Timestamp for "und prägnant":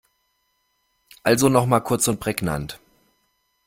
2.07-2.79